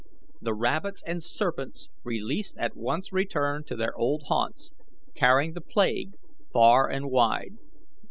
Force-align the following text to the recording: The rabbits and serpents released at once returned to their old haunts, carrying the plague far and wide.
The 0.41 0.55
rabbits 0.55 1.03
and 1.05 1.21
serpents 1.21 1.89
released 2.03 2.55
at 2.57 2.75
once 2.75 3.13
returned 3.13 3.67
to 3.67 3.75
their 3.75 3.95
old 3.95 4.23
haunts, 4.29 4.71
carrying 5.13 5.53
the 5.53 5.61
plague 5.61 6.13
far 6.51 6.89
and 6.89 7.11
wide. 7.11 7.59